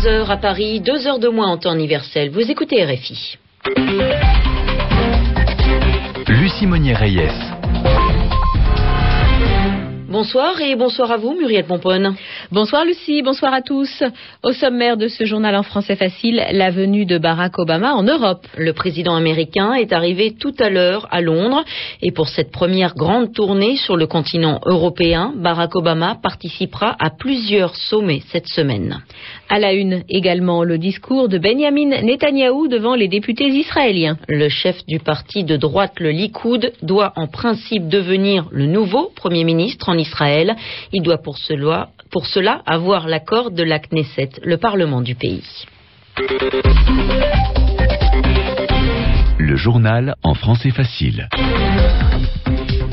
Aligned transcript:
23h 0.00 0.30
à 0.30 0.36
Paris, 0.38 0.80
2 0.80 1.06
heures 1.06 1.18
de 1.18 1.28
moins 1.28 1.48
en 1.48 1.58
temps 1.58 1.74
universel. 1.74 2.30
Vous 2.30 2.50
écoutez 2.50 2.82
RFI. 2.82 3.36
Lucie 6.26 6.66
Monnier-Reyes. 6.66 7.28
Bonsoir 10.08 10.60
et 10.60 10.74
bonsoir 10.74 11.12
à 11.12 11.18
vous, 11.18 11.34
Muriel 11.38 11.64
Pomponne. 11.64 12.16
Bonsoir 12.52 12.84
Lucie, 12.84 13.22
bonsoir 13.22 13.54
à 13.54 13.62
tous. 13.62 14.02
Au 14.42 14.50
sommaire 14.50 14.96
de 14.96 15.06
ce 15.06 15.24
journal 15.24 15.54
en 15.54 15.62
français 15.62 15.94
facile, 15.94 16.44
la 16.50 16.72
venue 16.72 17.06
de 17.06 17.16
Barack 17.16 17.60
Obama 17.60 17.94
en 17.94 18.02
Europe. 18.02 18.44
Le 18.58 18.72
président 18.72 19.14
américain 19.14 19.74
est 19.74 19.92
arrivé 19.92 20.34
tout 20.36 20.54
à 20.58 20.68
l'heure 20.68 21.06
à 21.12 21.20
Londres 21.20 21.62
et 22.02 22.10
pour 22.10 22.26
cette 22.26 22.50
première 22.50 22.96
grande 22.96 23.32
tournée 23.32 23.76
sur 23.76 23.96
le 23.96 24.08
continent 24.08 24.58
européen, 24.66 25.32
Barack 25.36 25.76
Obama 25.76 26.16
participera 26.20 26.96
à 26.98 27.10
plusieurs 27.10 27.76
sommets 27.76 28.22
cette 28.32 28.48
semaine. 28.48 29.00
À 29.48 29.60
la 29.60 29.72
une 29.72 30.02
également 30.08 30.64
le 30.64 30.76
discours 30.76 31.28
de 31.28 31.38
Benjamin 31.38 32.02
Netanyahou 32.02 32.66
devant 32.66 32.96
les 32.96 33.06
députés 33.06 33.46
israéliens. 33.46 34.18
Le 34.26 34.48
chef 34.48 34.84
du 34.86 34.98
parti 34.98 35.44
de 35.44 35.56
droite, 35.56 36.00
le 36.00 36.10
Likoud, 36.10 36.72
doit 36.82 37.12
en 37.14 37.28
principe 37.28 37.86
devenir 37.86 38.48
le 38.50 38.66
nouveau 38.66 39.12
Premier 39.14 39.44
ministre 39.44 39.88
en 39.88 39.96
Israël. 39.96 40.56
Il 40.92 41.02
doit 41.02 41.18
pour 41.18 41.38
cela, 41.38 41.90
pour 42.10 42.26
cela 42.26 42.62
avoir 42.66 43.08
l'accord 43.08 43.50
de 43.50 43.62
la 43.62 43.78
Knesset, 43.78 44.30
le 44.42 44.58
Parlement 44.58 45.00
du 45.00 45.14
pays. 45.14 45.66
Le 49.38 49.56
journal 49.56 50.14
en 50.22 50.34
français 50.34 50.70
facile. 50.70 51.28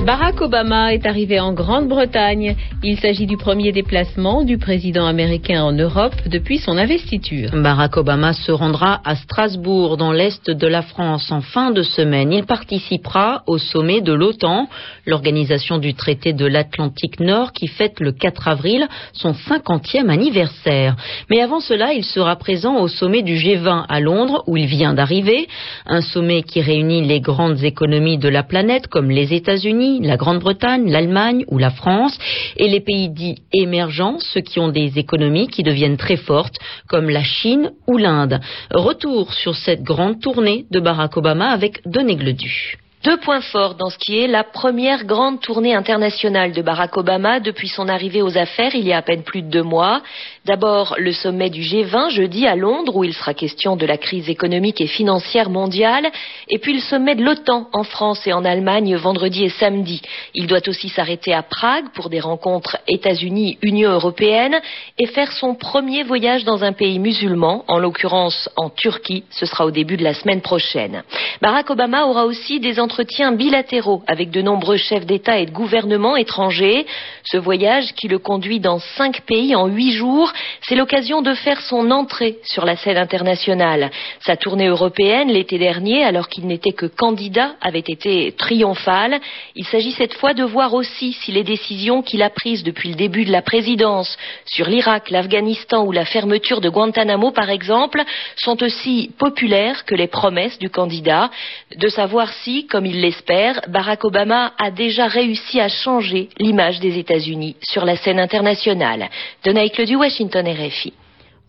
Barack 0.08 0.40
Obama 0.40 0.94
est 0.94 1.06
arrivé 1.06 1.38
en 1.42 1.52
Grande-Bretagne. 1.52 2.56
Il 2.82 2.98
s'agit 2.98 3.26
du 3.26 3.36
premier 3.36 3.74
déplacement 3.74 4.46
du 4.46 4.58
président 4.58 5.06
américain 5.06 5.62
en 5.62 5.74
Europe 5.74 6.16
depuis 6.28 6.60
son 6.60 6.78
investiture. 6.78 7.50
Barack 7.52 7.98
Obama 7.98 8.32
se 8.32 8.54
rendra 8.54 9.02
à 9.04 9.18
Strasbourg, 9.18 9.98
dans 9.98 10.14
l'est 10.14 10.50
de 10.50 10.66
la 10.66 10.82
France, 10.82 11.30
en 11.30 11.42
fin 11.42 11.72
de 11.72 11.82
semaine. 11.82 12.32
Il 12.32 12.46
participera 12.46 13.44
au 13.48 13.58
sommet 13.58 14.00
de 14.00 14.14
l'OTAN, 14.14 14.70
l'organisation 15.06 15.78
du 15.78 15.94
traité 15.94 16.32
de 16.32 16.46
l'Atlantique 16.46 17.20
Nord 17.20 17.52
qui 17.52 17.68
fête 17.68 18.00
le 18.00 18.14
4 18.14 18.48
avril 18.48 18.88
son 19.12 19.34
50e 19.34 20.08
anniversaire. 20.08 20.96
Mais 21.30 21.42
avant 21.42 21.60
cela, 21.60 21.92
il 21.92 22.06
sera 22.06 22.38
présent 22.38 22.78
au 22.78 22.88
sommet 22.88 23.24
du 23.24 23.36
G20 23.36 23.84
à 23.90 24.00
Londres, 24.00 24.46
où 24.48 24.56
il 24.56 24.68
vient 24.68 24.94
d'arriver. 24.94 25.50
Un 25.86 26.00
sommet 26.00 26.44
qui 26.44 26.62
réunit 26.62 27.06
les 27.06 27.20
grandes 27.20 27.62
économies 27.62 28.18
de 28.18 28.30
la 28.30 28.44
planète, 28.44 28.88
comme 28.88 29.10
les 29.10 29.34
États-Unis, 29.34 29.97
la 30.06 30.18
Grande-Bretagne, 30.18 30.90
l'Allemagne 30.90 31.46
ou 31.48 31.58
la 31.58 31.70
France, 31.70 32.18
et 32.56 32.68
les 32.68 32.82
pays 32.82 33.10
dits 33.10 33.38
émergents, 33.54 34.18
ceux 34.20 34.42
qui 34.42 34.60
ont 34.60 34.70
des 34.70 34.98
économies 35.00 35.48
qui 35.48 35.64
deviennent 35.64 35.98
très 35.98 36.18
fortes, 36.18 36.58
comme 36.88 37.10
la 37.10 37.24
Chine 37.24 37.72
ou 37.88 37.98
l'Inde. 37.98 38.40
Retour 38.72 39.34
sur 39.34 39.56
cette 39.56 39.84
grande 39.84 40.22
tournée 40.22 40.66
de 40.72 40.80
Barack 40.80 41.18
Obama 41.18 41.50
avec 41.50 41.82
Denis 41.86 42.16
Gledu. 42.16 42.78
Deux 43.04 43.18
points 43.18 43.42
forts 43.42 43.76
dans 43.76 43.90
ce 43.90 43.98
qui 43.98 44.18
est 44.18 44.28
la 44.28 44.44
première 44.44 45.06
grande 45.06 45.40
tournée 45.40 45.76
internationale 45.76 46.52
de 46.52 46.62
Barack 46.64 46.98
Obama 46.98 47.40
depuis 47.40 47.68
son 47.68 47.88
arrivée 47.88 48.24
aux 48.24 48.38
affaires 48.38 48.74
il 48.74 48.88
y 48.88 48.92
a 48.92 48.98
à 48.98 49.02
peine 49.04 49.24
plus 49.24 49.44
de 49.44 49.50
deux 49.50 49.64
mois. 49.64 50.02
D'abord, 50.48 50.96
le 50.98 51.12
sommet 51.12 51.50
du 51.50 51.60
G20 51.60 52.10
jeudi 52.10 52.48
à 52.48 52.56
Londres 52.56 52.96
où 52.96 53.04
il 53.04 53.14
sera 53.14 53.34
question 53.34 53.76
de 53.76 53.86
la 53.86 53.98
crise 53.98 54.30
économique 54.30 54.80
et 54.80 54.88
financière 54.88 55.50
mondiale. 55.50 56.10
Et 56.48 56.58
puis 56.58 56.74
le 56.74 56.80
sommet 56.80 57.16
de 57.16 57.22
l'OTAN 57.22 57.68
en 57.74 57.84
France 57.84 58.26
et 58.26 58.32
en 58.32 58.46
Allemagne 58.46 58.96
vendredi 58.96 59.44
et 59.44 59.50
samedi. 59.50 60.02
Il 60.34 60.48
doit 60.48 60.66
aussi 60.70 60.88
s'arrêter 60.88 61.34
à 61.34 61.44
Prague 61.44 61.90
pour 61.94 62.10
des 62.10 62.22
rencontres 62.22 62.78
États-Unis-Union 62.88 63.92
européenne 63.92 64.56
et 64.98 65.08
faire 65.08 65.34
son 65.34 65.54
premier 65.54 66.04
voyage 66.04 66.46
dans 66.46 66.64
un 66.64 66.72
pays 66.72 67.00
musulman, 67.00 67.66
en 67.68 67.78
l'occurrence 67.78 68.50
en 68.56 68.70
Turquie. 68.70 69.26
Ce 69.32 69.46
sera 69.46 69.66
au 69.66 69.72
début 69.72 69.98
de 69.98 70.06
la 70.06 70.14
semaine 70.14 70.40
prochaine. 70.40 71.04
Barack 71.42 71.72
Obama 71.72 72.06
aura 72.06 72.26
aussi 72.26 72.62
des 72.62 72.80
entretiens 72.80 73.34
bilatéraux 73.34 74.02
avec 74.08 74.32
de 74.32 74.42
nombreux 74.42 74.78
chefs 74.78 75.06
d'État 75.06 75.40
et 75.40 75.46
de 75.46 75.52
gouvernement 75.52 76.16
étrangers. 76.16 76.86
Ce 77.26 77.36
voyage 77.36 77.94
qui 77.96 78.08
le 78.08 78.20
conduit 78.20 78.62
dans 78.62 78.80
cinq 78.80 79.24
pays 79.26 79.54
en 79.54 79.68
huit 79.68 79.92
jours, 79.92 80.32
c'est 80.62 80.76
l'occasion 80.76 81.22
de 81.22 81.34
faire 81.34 81.62
son 81.62 81.92
entrée 81.92 82.38
sur 82.44 82.66
la 82.66 82.76
scène 82.76 82.98
internationale. 82.98 83.92
Sa 84.26 84.36
tournée 84.36 84.68
européenne 84.68 85.30
l'été 85.30 85.58
dernier, 85.58 86.04
alors 86.04 86.28
qu'il 86.28 86.48
n'était 86.48 86.72
que 86.72 86.86
candidat, 86.86 87.56
avait 87.62 87.80
été 87.80 88.34
triomphale. 88.38 89.20
Il 89.56 89.66
s'agit 89.66 89.92
cette 89.92 90.14
fois 90.16 90.34
de 90.34 90.44
voir 90.44 90.74
aussi 90.74 91.14
si 91.14 91.32
les 91.32 91.44
décisions 91.44 92.02
qu'il 92.02 92.22
a 92.22 92.30
prises 92.30 92.64
depuis 92.64 92.90
le 92.90 92.96
début 92.96 93.26
de 93.26 93.32
la 93.32 93.42
présidence 93.42 94.18
sur 94.46 94.68
l'Irak, 94.68 95.10
l'Afghanistan 95.10 95.86
ou 95.86 95.92
la 95.92 96.06
fermeture 96.06 96.62
de 96.62 96.70
Guantanamo, 96.70 97.32
par 97.32 97.50
exemple, 97.50 98.04
sont 98.36 98.62
aussi 98.64 99.12
populaires 99.18 99.86
que 99.86 99.96
les 99.96 100.08
promesses 100.08 100.60
du 100.60 100.70
candidat. 100.70 101.30
De 101.76 101.88
savoir 101.88 102.32
si, 102.44 102.68
comme 102.68 102.86
il 102.86 103.02
l'espère, 103.02 103.62
Barack 103.70 104.04
Obama 104.04 104.54
a 104.58 104.72
déjà 104.72 105.08
réussi 105.08 105.60
à 105.60 105.70
changer 105.70 106.30
l'image 106.40 106.80
des 106.80 106.98
États-Unis 106.98 107.56
sur 107.62 107.86
la 107.86 107.96
scène 107.96 108.20
internationale. 108.20 109.10
Donald 109.44 109.68
du 109.86 109.96
Washington 109.96 110.27
RFI. 110.36 110.94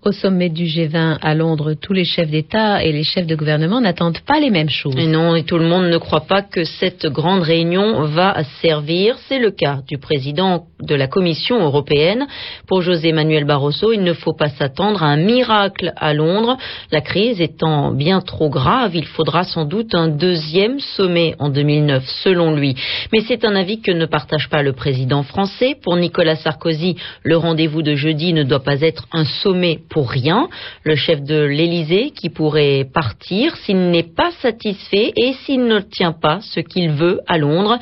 Au 0.04 0.12
sommet 0.12 0.48
du 0.48 0.64
G20 0.66 1.18
à 1.20 1.34
Londres, 1.34 1.74
tous 1.74 1.92
les 1.92 2.04
chefs 2.04 2.30
d'État 2.30 2.84
et 2.84 2.92
les 2.92 3.02
chefs 3.02 3.26
de 3.26 3.34
gouvernement 3.34 3.80
n'attendent 3.80 4.20
pas 4.20 4.38
les 4.38 4.48
mêmes 4.50 4.68
choses. 4.68 4.94
Non, 4.94 5.34
et 5.34 5.42
tout 5.42 5.58
le 5.58 5.66
monde 5.66 5.86
ne 5.86 5.98
croit 5.98 6.20
pas 6.20 6.40
que 6.40 6.62
cette 6.62 7.06
grande 7.06 7.42
réunion 7.42 8.02
va 8.04 8.44
servir. 8.62 9.16
C'est 9.26 9.40
le 9.40 9.50
cas 9.50 9.80
du 9.88 9.98
président 9.98 10.66
de 10.80 10.94
la 10.94 11.08
Commission 11.08 11.60
européenne. 11.60 12.28
Pour 12.68 12.80
José 12.80 13.10
Manuel 13.10 13.44
Barroso, 13.44 13.92
il 13.92 14.04
ne 14.04 14.12
faut 14.12 14.34
pas 14.34 14.50
s'attendre 14.50 15.02
à 15.02 15.06
un 15.06 15.16
miracle 15.16 15.92
à 15.96 16.14
Londres. 16.14 16.56
La 16.92 17.00
crise 17.00 17.40
étant 17.40 17.90
bien 17.90 18.20
trop 18.20 18.50
grave, 18.50 18.94
il 18.94 19.04
faudra 19.04 19.42
sans 19.42 19.64
doute 19.64 19.96
un 19.96 20.06
deuxième 20.06 20.78
sommet 20.78 21.34
en 21.40 21.48
2009, 21.48 22.04
selon 22.22 22.54
lui. 22.54 22.76
Mais 23.12 23.20
c'est 23.26 23.44
un 23.44 23.56
avis 23.56 23.80
que 23.80 23.90
ne 23.90 24.06
partage 24.06 24.48
pas 24.48 24.62
le 24.62 24.74
président 24.74 25.24
français. 25.24 25.76
Pour 25.82 25.96
Nicolas 25.96 26.36
Sarkozy, 26.36 26.94
le 27.24 27.36
rendez-vous 27.36 27.82
de 27.82 27.96
jeudi 27.96 28.32
ne 28.32 28.44
doit 28.44 28.62
pas 28.62 28.80
être 28.80 29.08
un 29.12 29.24
sommet 29.24 29.80
pour 29.90 30.10
rien, 30.10 30.48
le 30.84 30.96
chef 30.96 31.22
de 31.22 31.42
l'Élysée 31.42 32.10
qui 32.10 32.30
pourrait 32.30 32.86
partir 32.92 33.56
s'il 33.56 33.90
n'est 33.90 34.02
pas 34.14 34.30
satisfait 34.42 35.12
et 35.16 35.32
s'il 35.44 35.64
ne 35.64 35.80
tient 35.80 36.12
pas 36.12 36.40
ce 36.40 36.60
qu'il 36.60 36.90
veut 36.90 37.20
à 37.26 37.38
Londres. 37.38 37.78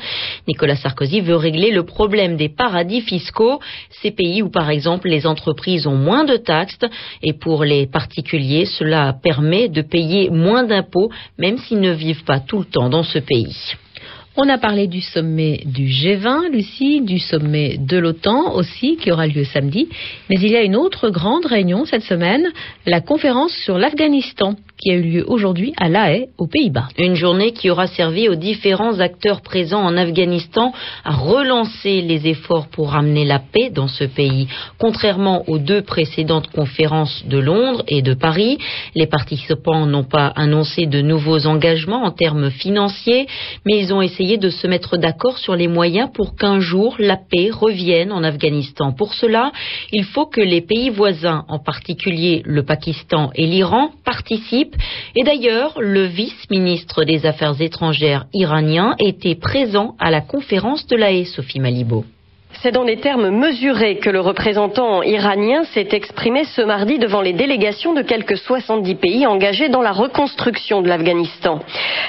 Nicolas 0.47 0.75
Sarkozy 0.75 1.21
veut 1.21 1.35
régler 1.35 1.71
le 1.71 1.83
problème 1.83 2.37
des 2.37 2.49
paradis 2.49 3.01
fiscaux, 3.01 3.59
ces 4.01 4.11
pays 4.11 4.41
où 4.41 4.49
par 4.49 4.69
exemple 4.69 5.07
les 5.07 5.27
entreprises 5.27 5.87
ont 5.87 5.95
moins 5.95 6.23
de 6.23 6.37
taxes 6.37 6.85
et 7.23 7.33
pour 7.33 7.63
les 7.63 7.87
particuliers 7.87 8.65
cela 8.65 9.13
permet 9.21 9.69
de 9.69 9.81
payer 9.81 10.29
moins 10.29 10.63
d'impôts 10.63 11.09
même 11.37 11.57
s'ils 11.57 11.81
ne 11.81 11.91
vivent 11.91 12.23
pas 12.23 12.39
tout 12.39 12.59
le 12.59 12.65
temps 12.65 12.89
dans 12.89 13.03
ce 13.03 13.19
pays. 13.19 13.55
On 14.39 14.49
a 14.49 14.59
parlé 14.59 14.85
du 14.85 15.01
sommet 15.01 15.63
du 15.65 15.87
G20, 15.87 16.51
Lucie, 16.51 17.01
du 17.01 17.17
sommet 17.17 17.77
de 17.79 17.97
l'OTAN 17.97 18.53
aussi, 18.53 18.95
qui 18.97 19.11
aura 19.11 19.25
lieu 19.25 19.43
samedi. 19.43 19.89
Mais 20.29 20.35
il 20.39 20.51
y 20.51 20.55
a 20.55 20.61
une 20.61 20.75
autre 20.75 21.09
grande 21.09 21.47
réunion 21.47 21.85
cette 21.85 22.03
semaine, 22.03 22.47
la 22.85 23.01
conférence 23.01 23.51
sur 23.65 23.79
l'Afghanistan, 23.79 24.55
qui 24.77 24.91
a 24.91 24.95
eu 24.95 25.01
lieu 25.01 25.25
aujourd'hui 25.27 25.73
à 25.77 25.89
La 25.89 26.13
Haye, 26.13 26.27
aux 26.37 26.47
Pays-Bas. 26.47 26.87
Une 26.97 27.15
journée 27.15 27.51
qui 27.51 27.69
aura 27.69 27.87
servi 27.87 28.29
aux 28.29 28.35
différents 28.35 28.99
acteurs 28.99 29.41
présents 29.41 29.83
en 29.83 29.97
Afghanistan 29.97 30.71
à 31.03 31.15
relancer 31.15 32.01
les 32.01 32.27
efforts 32.27 32.67
pour 32.67 32.91
ramener 32.91 33.25
la 33.25 33.39
paix 33.39 33.69
dans 33.69 33.87
ce 33.87 34.03
pays. 34.03 34.47
Contrairement 34.77 35.43
aux 35.49 35.57
deux 35.57 35.81
précédentes 35.81 36.47
conférences 36.51 37.25
de 37.25 37.39
Londres 37.39 37.83
et 37.87 38.01
de 38.01 38.13
Paris, 38.13 38.57
les 38.95 39.07
participants 39.07 39.85
n'ont 39.85 40.03
pas 40.03 40.27
annoncé 40.27 40.85
de 40.85 41.01
nouveaux 41.01 41.47
engagements 41.47 42.03
en 42.03 42.11
termes 42.11 42.51
financiers, 42.51 43.27
mais 43.65 43.79
ils 43.79 43.93
ont 43.93 44.01
essayé 44.01 44.37
de 44.37 44.49
se 44.49 44.67
mettre 44.67 44.97
d'accord 44.97 45.37
sur 45.37 45.55
les 45.55 45.67
moyens 45.67 46.09
pour 46.13 46.35
qu'un 46.35 46.59
jour 46.59 46.95
la 46.99 47.17
paix 47.17 47.49
revienne 47.51 48.11
en 48.11 48.23
Afghanistan. 48.23 48.91
Pour 48.91 49.13
cela, 49.13 49.51
il 49.91 50.03
faut 50.03 50.27
que 50.27 50.41
les 50.41 50.61
pays 50.61 50.89
voisins, 50.89 51.45
en 51.47 51.59
particulier 51.59 52.43
le 52.45 52.63
Pakistan 52.63 53.31
et 53.33 53.47
l'Iran, 53.47 53.91
participent. 54.05 54.66
Et 55.15 55.23
d'ailleurs, 55.23 55.79
le 55.79 56.05
vice-ministre 56.05 57.03
des 57.03 57.25
Affaires 57.25 57.59
étrangères 57.61 58.25
iranien 58.33 58.95
était 58.99 59.35
présent 59.35 59.95
à 59.99 60.11
la 60.11 60.21
conférence 60.21 60.87
de 60.87 60.95
la 60.95 61.11
haie, 61.11 61.25
Sophie 61.25 61.59
Malibo. 61.59 62.05
C'est 62.63 62.71
dans 62.71 62.85
des 62.85 62.97
termes 62.97 63.29
mesurés 63.29 63.97
que 63.97 64.09
le 64.09 64.19
représentant 64.19 65.03
iranien 65.03 65.63
s'est 65.73 65.89
exprimé 65.91 66.43
ce 66.43 66.63
mardi 66.63 66.97
devant 66.97 67.21
les 67.21 67.33
délégations 67.33 67.93
de 67.93 68.01
quelques 68.01 68.35
70 68.35 68.95
pays 68.95 69.27
engagés 69.27 69.69
dans 69.69 69.83
la 69.83 69.91
reconstruction 69.91 70.81
de 70.81 70.87
l'Afghanistan. 70.87 71.59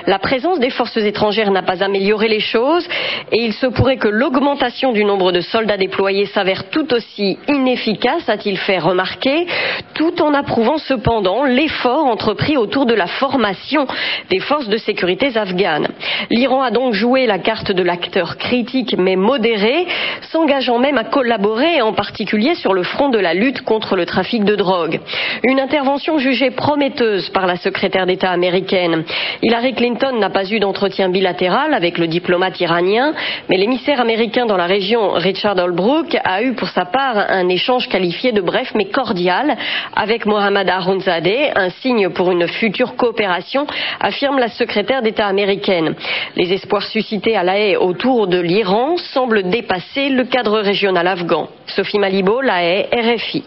La 0.06 0.18
présence 0.18 0.58
des 0.58 0.70
forces 0.70 0.96
étrangères 0.96 1.50
n'a 1.50 1.60
pas 1.60 1.84
amélioré 1.84 2.28
les 2.28 2.40
choses 2.40 2.88
et 3.30 3.44
il 3.44 3.52
se 3.52 3.66
pourrait 3.66 3.98
que 3.98 4.08
l'augmentation 4.08 4.92
du 4.92 5.04
nombre 5.04 5.32
de 5.32 5.42
soldats 5.42 5.76
déployés 5.76 6.24
s'avère 6.24 6.70
tout 6.70 6.94
aussi 6.94 7.38
inefficace, 7.46 8.26
a-t-il 8.26 8.56
fait 8.56 8.78
remarquer, 8.78 9.46
tout 9.92 10.22
en 10.22 10.32
approuvant 10.32 10.78
cependant 10.78 11.44
l'effort 11.44 12.06
entrepris 12.06 12.56
autour 12.56 12.86
de 12.86 12.94
la 12.94 13.06
formation 13.06 13.86
des 14.30 14.40
forces 14.40 14.68
de 14.68 14.78
sécurité 14.78 15.36
afghanes. 15.36 15.88
L'Iran 16.30 16.62
a 16.62 16.70
donc 16.70 16.94
joué 16.94 17.26
la 17.26 17.38
carte 17.38 17.70
de 17.70 17.82
l'acteur 17.82 18.38
critique 18.38 18.96
mais 18.96 19.16
modéré, 19.16 19.86
s'engageant 20.30 20.78
même 20.78 20.98
à 20.98 21.04
collaborer, 21.04 21.80
en 21.82 21.92
particulier 21.92 22.54
sur 22.54 22.74
le 22.74 22.82
front 22.82 23.08
de 23.08 23.18
la 23.18 23.34
lutte 23.34 23.62
contre 23.62 23.96
le 23.96 24.04
trafic 24.04 24.44
de 24.44 24.56
drogue. 24.56 25.00
Une 25.44 25.60
intervention 25.60 26.18
jugée 26.18 26.50
prometteuse 26.50 27.30
par 27.30 27.46
la 27.46 27.56
secrétaire 27.56 28.06
d'État 28.06 28.30
américaine. 28.30 29.04
Hillary 29.42 29.74
Clinton 29.74 30.18
n'a 30.18 30.30
pas 30.30 30.50
eu 30.50 30.60
d'entretien 30.60 31.08
bilatéral 31.08 31.74
avec 31.74 31.98
le 31.98 32.06
diplomate 32.06 32.60
iranien, 32.60 33.14
mais 33.48 33.56
l'émissaire 33.56 34.00
américain 34.00 34.46
dans 34.46 34.56
la 34.56 34.66
région, 34.66 35.12
Richard 35.12 35.56
Holbrooke, 35.56 36.16
a 36.24 36.42
eu 36.42 36.54
pour 36.54 36.68
sa 36.68 36.84
part 36.84 37.16
un 37.16 37.48
échange 37.48 37.88
qualifié 37.88 38.32
de 38.32 38.40
bref 38.40 38.72
mais 38.74 38.86
cordial 38.86 39.56
avec 39.96 40.26
Mohammad 40.26 40.68
Arounzadeh, 40.68 41.52
un 41.54 41.70
signe 41.70 42.10
pour 42.10 42.30
une 42.30 42.46
future 42.48 42.96
coopération, 42.96 43.66
affirme 44.00 44.38
la 44.38 44.48
secrétaire 44.48 45.02
d'État 45.02 45.26
américaine. 45.26 45.94
Les 46.36 46.52
espoirs 46.52 46.84
suscités 46.84 47.36
à 47.36 47.42
La 47.42 47.58
Haye 47.58 47.76
autour 47.76 48.26
de 48.26 48.38
l'Iran 48.38 48.96
semblent 48.96 49.48
dépasser 49.48 50.10
le 50.18 50.24
cadre 50.24 50.58
régional 50.58 51.06
afghan. 51.06 51.48
Sophie 51.66 51.98
Malibo, 52.00 52.40
La 52.40 52.64
Haye, 52.64 52.88
RFI. 52.92 53.44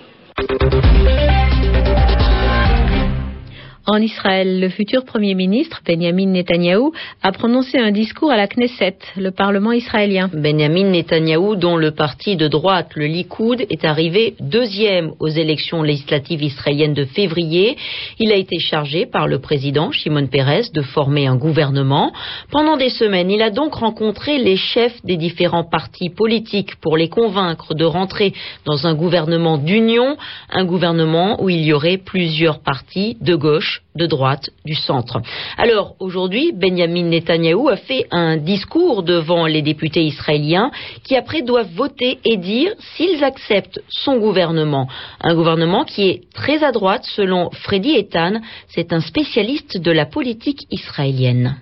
En 3.88 3.98
Israël, 3.98 4.60
le 4.60 4.70
futur 4.70 5.06
Premier 5.06 5.34
ministre, 5.34 5.82
Benjamin 5.84 6.28
Netanyahou, 6.28 6.92
a 7.24 7.32
prononcé 7.32 7.80
un 7.80 7.92
discours 7.92 8.30
à 8.30 8.38
la 8.38 8.48
Knesset, 8.48 8.98
le 9.18 9.32
Parlement 9.32 9.72
israélien. 9.72 10.30
Benjamin 10.32 10.92
Netanyahou, 10.92 11.56
dont 11.56 11.78
le 11.78 11.90
parti 11.90 12.36
de 12.36 12.48
droite, 12.48 12.92
le 12.94 13.08
Likoud, 13.08 13.66
est 13.72 13.84
arrivé 13.84 14.36
deuxième 14.40 15.14
aux 15.20 15.30
élections 15.30 15.82
législatives 15.82 16.44
israéliennes 16.44 16.94
de 16.94 17.06
février. 17.06 17.76
Il 18.20 18.32
a 18.32 18.36
été 18.36 18.60
chargé 18.60 19.08
par 19.08 19.28
le 19.28 19.40
président 19.40 19.92
Shimon 19.92 20.28
Peres 20.28 20.70
de 20.72 20.84
former 20.84 21.26
un 21.26 21.36
gouvernement. 21.36 22.14
Pendant 22.52 22.78
des 22.78 22.90
semaines, 22.90 23.32
il 23.32 23.42
a 23.42 23.50
donc 23.50 23.74
rencontré 23.74 24.38
les 24.38 24.58
chefs 24.58 25.04
des 25.04 25.18
différents 25.18 25.68
partis 25.68 26.12
politiques 26.12 26.76
pour 26.82 26.98
les 26.98 27.10
convaincre 27.10 27.74
de 27.74 27.86
rentrer 27.86 28.34
dans 28.66 28.86
un 28.86 28.94
gouvernement 28.94 29.58
d'union, 29.58 30.18
un 30.52 30.66
gouvernement 30.66 31.42
où 31.42 31.50
il 31.50 31.62
y 31.62 31.74
aurait 31.74 31.98
plusieurs 31.98 32.60
partis 32.60 33.18
de 33.22 33.34
gauche 33.34 33.71
de 33.96 34.06
droite, 34.06 34.50
du 34.66 34.76
centre. 34.76 35.22
Alors 35.58 35.96
aujourd'hui, 36.00 36.52
Benjamin 36.54 37.04
Netanyahou 37.04 37.70
a 37.70 37.78
fait 37.78 38.08
un 38.12 38.38
discours 38.38 39.04
devant 39.04 39.46
les 39.46 39.62
députés 39.62 40.04
israéliens 40.04 40.72
qui 41.04 41.16
après 41.16 41.42
doivent 41.42 41.74
voter 41.76 42.20
et 42.26 42.38
dire 42.38 42.74
s'ils 42.96 43.24
acceptent 43.24 43.82
son 43.90 44.18
gouvernement. 44.18 44.88
Un 45.20 45.36
gouvernement 45.36 45.84
qui 45.86 46.10
est 46.10 46.22
très 46.34 46.64
à 46.64 46.72
droite 46.72 47.06
selon 47.16 47.50
Freddy 47.52 47.92
Etan, 47.96 48.42
c'est 48.70 48.94
un 48.94 49.02
spécialiste 49.02 49.78
de 49.78 49.92
la 49.92 50.06
politique 50.06 50.68
israélienne. 50.72 51.58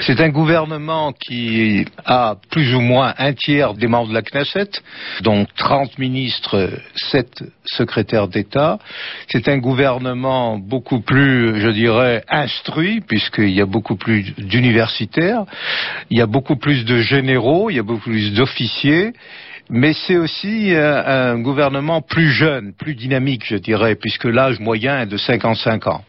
C'est 0.00 0.20
un 0.20 0.28
gouvernement 0.28 1.12
qui 1.12 1.86
a 2.04 2.36
plus 2.50 2.74
ou 2.74 2.80
moins 2.80 3.14
un 3.16 3.32
tiers 3.32 3.72
des 3.74 3.86
membres 3.86 4.10
de 4.10 4.14
la 4.14 4.22
Knesset, 4.22 4.68
dont 5.22 5.46
30 5.56 5.98
ministres, 5.98 6.70
7 6.94 7.44
secrétaires 7.64 8.28
d'État. 8.28 8.78
C'est 9.28 9.48
un 9.48 9.56
gouvernement 9.56 10.58
beaucoup 10.58 11.00
plus, 11.00 11.60
je 11.60 11.68
dirais, 11.68 12.22
instruit, 12.28 13.00
puisqu'il 13.00 13.50
y 13.50 13.62
a 13.62 13.66
beaucoup 13.66 13.96
plus 13.96 14.34
d'universitaires, 14.36 15.44
il 16.10 16.18
y 16.18 16.20
a 16.20 16.26
beaucoup 16.26 16.56
plus 16.56 16.84
de 16.84 16.98
généraux, 16.98 17.70
il 17.70 17.76
y 17.76 17.80
a 17.80 17.82
beaucoup 17.82 18.10
plus 18.10 18.32
d'officiers 18.34 19.12
mais 19.68 19.94
c'est 19.94 20.16
aussi 20.16 20.72
euh, 20.72 21.32
un 21.32 21.40
gouvernement 21.40 22.00
plus 22.00 22.30
jeune, 22.30 22.72
plus 22.72 22.94
dynamique, 22.94 23.44
je 23.44 23.56
dirais, 23.56 23.96
puisque 23.96 24.26
l'âge 24.26 24.60
moyen 24.60 25.00
est 25.00 25.06
de 25.06 25.16
55 25.16 25.88
ans. 25.88 26.04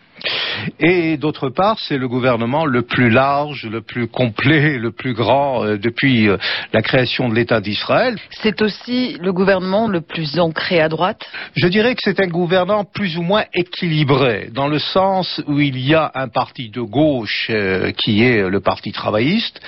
Et 0.79 1.17
d'autre 1.17 1.49
part, 1.49 1.77
c'est 1.79 1.97
le 1.97 2.07
gouvernement 2.07 2.65
le 2.65 2.81
plus 2.81 3.09
large, 3.09 3.65
le 3.65 3.81
plus 3.81 4.07
complet, 4.07 4.77
le 4.77 4.91
plus 4.91 5.13
grand 5.13 5.63
euh, 5.63 5.77
depuis 5.77 6.27
euh, 6.27 6.37
la 6.73 6.81
création 6.81 7.29
de 7.29 7.35
l'État 7.35 7.61
d'Israël. 7.61 8.17
C'est 8.31 8.61
aussi 8.61 9.17
le 9.19 9.33
gouvernement 9.33 9.87
le 9.87 10.01
plus 10.01 10.39
ancré 10.39 10.79
à 10.81 10.89
droite 10.89 11.21
Je 11.55 11.67
dirais 11.67 11.95
que 11.95 12.01
c'est 12.03 12.19
un 12.19 12.27
gouvernement 12.27 12.85
plus 12.85 13.17
ou 13.17 13.21
moins 13.21 13.45
équilibré, 13.53 14.49
dans 14.53 14.67
le 14.67 14.79
sens 14.79 15.41
où 15.47 15.59
il 15.59 15.79
y 15.79 15.93
a 15.93 16.11
un 16.15 16.27
parti 16.27 16.69
de 16.69 16.81
gauche 16.81 17.47
euh, 17.49 17.91
qui 17.91 18.23
est 18.23 18.49
le 18.49 18.59
parti 18.59 18.91
travailliste, 18.91 19.59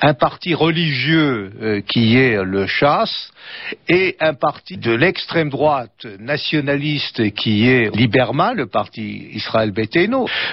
un 0.00 0.14
parti 0.14 0.54
religieux 0.54 1.82
qui 1.86 2.16
est 2.16 2.42
le 2.42 2.66
chasse, 2.66 3.32
et 3.88 4.16
un 4.20 4.34
parti 4.34 4.76
de 4.76 4.92
l'extrême 4.92 5.50
droite 5.50 6.06
nationaliste 6.18 7.32
qui 7.34 7.68
est 7.68 7.94
Liberma, 7.94 8.54
le 8.54 8.66
parti 8.66 9.28
Israël 9.32 9.72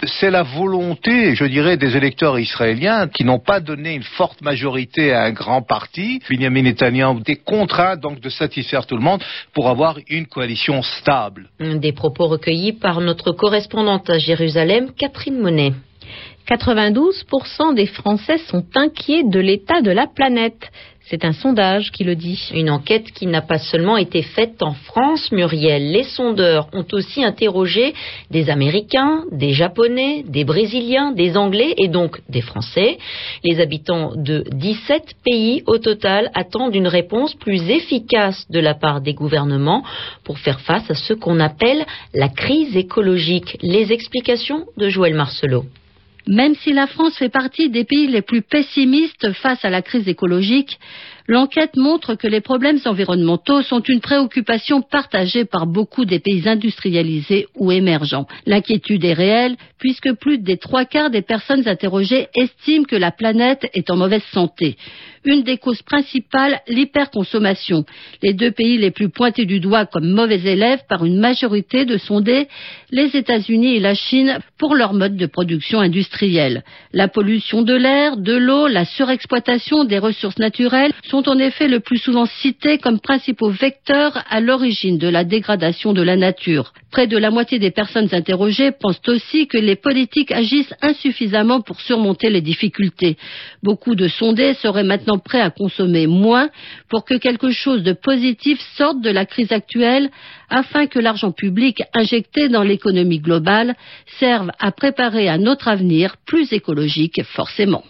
C'est 0.04 0.32
la 0.32 0.44
volonté, 0.44 1.36
je 1.36 1.46
dirais, 1.46 1.78
des 1.78 1.96
électeurs 1.96 2.38
israéliens 2.38 3.08
qui 3.08 3.24
n'ont 3.24 3.40
pas 3.40 3.60
donné 3.60 3.94
une 3.94 4.04
forte 4.04 4.42
majorité 4.42 5.14
à 5.14 5.24
un 5.24 5.32
grand 5.32 5.62
parti. 5.62 6.20
Benjamin 6.30 6.64
Netanyahu 6.64 7.20
était 7.22 7.38
contraint 7.38 7.96
donc 7.96 8.20
de 8.20 8.30
satisfaire 8.30 8.86
tout 8.86 8.96
le 8.96 9.02
monde 9.02 9.24
pour 9.54 9.70
avoir 9.70 9.98
une 10.10 10.26
coalition 10.26 10.82
stable. 10.82 11.50
Des 11.60 11.94
propos 11.94 12.28
recueillis 12.28 12.74
par 12.74 13.02
notre 13.02 13.32
correspondante 13.32 14.10
à 14.10 14.20
Jérusalem, 14.20 14.92
Catherine 14.98 15.40
Monet. 15.40 15.74
92% 16.50 17.76
des 17.76 17.86
Français 17.86 18.40
sont 18.48 18.66
inquiets 18.76 19.24
de 19.24 19.40
l'état 19.40 19.82
de 19.82 19.92
la 19.92 20.08
planète. 20.08 20.70
C'est 21.10 21.26
un 21.26 21.34
sondage 21.34 21.92
qui 21.92 22.04
le 22.04 22.16
dit. 22.16 22.40
Une 22.54 22.70
enquête 22.70 23.12
qui 23.12 23.26
n'a 23.26 23.42
pas 23.42 23.58
seulement 23.58 23.98
été 23.98 24.22
faite 24.22 24.62
en 24.62 24.74
France, 24.74 25.32
Muriel. 25.32 25.92
Les 25.92 26.04
sondeurs 26.04 26.70
ont 26.72 26.86
aussi 26.92 27.24
interrogé 27.24 27.96
des 28.30 28.52
Américains, 28.52 29.24
des 29.32 29.54
Japonais, 29.54 30.24
des 30.28 30.44
Brésiliens, 30.44 31.12
des 31.12 31.36
Anglais 31.36 31.74
et 31.78 31.88
donc 31.88 32.22
des 32.30 32.42
Français. 32.42 33.00
Les 33.44 33.60
habitants 33.60 34.12
de 34.16 34.44
17 34.52 35.16
pays 35.26 35.64
au 35.66 35.80
total 35.80 36.30
attendent 36.36 36.76
une 36.76 36.88
réponse 36.88 37.34
plus 37.34 37.72
efficace 37.72 38.46
de 38.52 38.60
la 38.60 38.76
part 38.76 39.02
des 39.02 39.16
gouvernements 39.16 39.84
pour 40.24 40.38
faire 40.38 40.60
face 40.62 40.92
à 40.92 40.94
ce 40.94 41.14
qu'on 41.14 41.40
appelle 41.40 41.88
la 42.14 42.30
crise 42.30 42.78
écologique. 42.78 43.58
Les 43.64 43.92
explications 43.92 44.66
de 44.78 44.90
Joël 44.90 45.16
Marcelot. 45.16 45.66
Même 46.30 46.54
si 46.54 46.74
la 46.74 46.86
France 46.86 47.18
fait 47.18 47.30
partie 47.30 47.72
des 47.72 47.86
pays 47.86 48.06
les 48.06 48.22
plus 48.22 48.44
pessimistes 48.44 49.32
face 49.34 49.66
à 49.66 49.72
la 49.72 49.82
crise 49.82 50.08
écologique, 50.08 50.78
l'enquête 51.28 51.76
montre 51.76 52.14
que 52.14 52.28
les 52.28 52.40
problèmes 52.40 52.78
environnementaux 52.86 53.64
sont 53.64 53.82
une 53.82 54.00
préoccupation 54.00 54.84
partagée 54.84 55.46
par 55.46 55.66
beaucoup 55.66 56.06
des 56.06 56.20
pays 56.20 56.48
industrialisés 56.48 57.48
ou 57.56 57.72
émergents. 57.72 58.28
L'inquiétude 58.46 59.06
est 59.06 59.14
réelle 59.14 59.58
puisque 59.80 60.14
plus 60.14 60.38
des 60.38 60.58
trois 60.58 60.86
quarts 60.86 61.10
des 61.10 61.24
personnes 61.24 61.68
interrogées 61.68 62.28
estiment 62.36 62.86
que 62.86 62.96
la 62.96 63.10
planète 63.12 63.68
est 63.74 63.90
en 63.90 63.98
mauvaise 63.98 64.24
santé 64.32 64.78
une 65.26 65.44
des 65.44 65.58
causes 65.58 65.82
principales, 65.82 66.62
l'hyperconsommation. 66.68 67.86
Les 68.22 68.34
deux 68.34 68.52
pays 68.52 68.78
les 68.78 68.92
plus 68.92 69.10
pointés 69.10 69.46
du 69.46 69.60
doigt 69.60 69.86
comme 69.86 70.10
mauvais 70.10 70.42
élèves 70.42 70.82
par 70.88 71.06
une 71.06 71.20
majorité 71.20 71.86
de 71.86 71.98
sondés, 71.98 72.48
les 72.92 73.16
États-Unis 73.16 73.76
et 73.76 73.80
la 73.80 73.96
Chine 73.96 74.40
pour 74.58 74.76
leur 74.76 74.94
mode 74.94 75.16
de 75.16 75.26
production 75.26 75.80
industrielle. 75.80 76.64
La 76.94 77.08
pollution 77.08 77.62
de 77.62 77.74
l'air, 77.74 78.18
de 78.18 78.36
l'eau, 78.36 78.68
la 78.68 78.86
surexploitation 78.86 79.84
des 79.84 80.00
ressources 80.00 80.40
naturelles 80.40 80.94
sont 81.10 81.28
en 81.30 81.38
effet 81.38 81.68
le 81.68 81.80
plus 81.80 81.98
souvent 81.98 82.26
cités 82.26 82.78
comme 82.78 83.00
principaux 83.00 83.50
vecteurs 83.50 84.24
à 84.30 84.42
l'origine 84.42 84.98
de 84.98 85.08
la 85.08 85.24
dégradation 85.24 85.94
de 85.94 86.02
la 86.02 86.16
nature. 86.16 86.74
Près 86.92 87.08
de 87.08 87.18
la 87.18 87.30
moitié 87.30 87.60
des 87.60 87.72
personnes 87.72 88.10
interrogées 88.12 88.72
pensent 88.72 89.02
aussi 89.08 89.48
que 89.48 89.58
les 89.58 89.76
politiques 89.76 90.32
agissent 90.32 90.74
insuffisamment 90.82 91.62
pour 91.62 91.80
surmonter 91.82 92.30
les 92.30 92.42
difficultés. 92.42 93.18
Beaucoup 93.62 93.96
de 93.96 94.08
sondés 94.08 94.56
seraient 94.56 94.84
maintenant 94.84 95.09
prêt 95.18 95.42
à 95.42 95.50
consommer 95.50 96.08
moins 96.08 96.50
pour 96.90 97.06
que 97.06 97.16
quelque 97.16 97.52
chose 97.52 97.84
de 97.84 97.94
positif 97.94 98.60
sorte 98.78 99.02
de 99.02 99.10
la 99.10 99.26
crise 99.26 99.52
actuelle 99.52 100.10
afin 100.50 100.88
que 100.88 101.00
l'argent 101.00 101.32
public 101.32 101.82
injecté 101.94 102.50
dans 102.50 102.64
l'économie 102.64 103.20
globale 103.20 103.76
serve 104.20 104.52
à 104.60 104.72
préparer 104.72 105.30
un 105.30 105.46
autre 105.46 105.68
avenir 105.68 106.18
plus 106.26 106.54
écologique 106.54 107.24
forcément. 107.24 107.84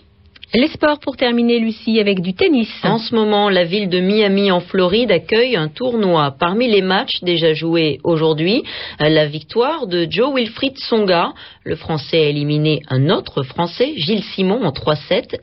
Les 0.51 0.68
sports 0.70 0.98
pour 1.00 1.15
terminer, 1.15 1.60
Lucie, 1.60 2.00
avec 2.00 2.22
du 2.22 2.34
tennis. 2.34 2.72
En 2.82 2.98
ce 2.98 3.13
moment, 3.13 3.51
la 3.51 3.65
ville 3.65 3.88
de 3.88 4.00
Miami 4.00 4.50
en 4.50 4.62
Floride 4.62 5.12
accueille 5.12 5.56
un 5.56 5.68
tournoi. 5.68 6.34
Parmi 6.39 6.68
les 6.68 6.82
matchs 6.82 7.22
déjà 7.22 7.53
joués 7.53 8.00
aujourd'hui, 8.03 8.63
la 8.98 9.27
victoire 9.27 9.86
de 9.86 10.08
Joe 10.10 10.34
Wilfried 10.34 10.79
Songa. 10.79 11.34
Le 11.63 11.75
Français 11.75 12.18
a 12.18 12.29
éliminé 12.29 12.82
un 12.89 13.12
autre 13.12 13.44
Français, 13.44 13.94
Gilles 13.96 14.24
Simon, 14.24 14.65
en 14.65 14.72
3-7, 14.72 15.39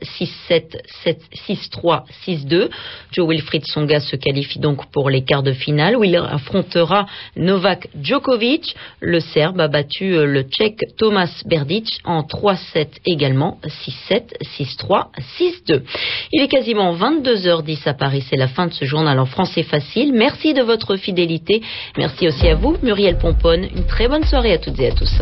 6-7, 0.49 0.75
6-3, 1.47 2.03
6-2. 2.27 2.67
Joe 3.13 3.29
Wilfried 3.29 3.65
Songa 3.65 4.01
se 4.01 4.17
qualifie 4.17 4.59
donc 4.59 4.91
pour 4.91 5.09
les 5.09 5.23
quarts 5.23 5.43
de 5.43 5.53
finale 5.53 5.95
où 5.95 6.03
il 6.03 6.17
affrontera 6.17 7.05
Novak 7.37 7.87
Djokovic. 8.01 8.75
Le 8.99 9.21
Serbe 9.21 9.61
a 9.61 9.69
battu 9.69 10.25
le 10.25 10.41
Tchèque 10.43 10.83
Thomas 10.97 11.31
Berdic 11.45 12.01
en 12.03 12.23
3-7 12.23 12.87
également, 13.05 13.57
6-7, 14.09 14.33
6-3. 14.59 14.96
6-2. 15.39 15.81
Il 16.31 16.41
est 16.41 16.47
quasiment 16.47 16.93
22h10 16.93 17.87
à 17.87 17.93
Paris. 17.93 18.23
C'est 18.29 18.37
la 18.37 18.47
fin 18.47 18.67
de 18.67 18.73
ce 18.73 18.85
journal 18.85 19.19
en 19.19 19.25
français 19.25 19.63
facile. 19.63 20.13
Merci 20.13 20.53
de 20.53 20.61
votre 20.61 20.95
fidélité. 20.95 21.61
Merci 21.97 22.27
aussi 22.27 22.47
à 22.47 22.55
vous, 22.55 22.77
Muriel 22.83 23.17
Pomponne. 23.17 23.67
Une 23.75 23.85
très 23.85 24.07
bonne 24.07 24.23
soirée 24.23 24.53
à 24.53 24.57
toutes 24.57 24.79
et 24.79 24.87
à 24.87 24.91
tous. 24.91 25.21